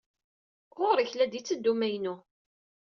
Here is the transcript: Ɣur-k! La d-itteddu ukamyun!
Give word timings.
Ɣur-k! 0.79 1.11
La 1.13 1.25
d-itteddu 1.31 1.71
ukamyun! 1.71 2.19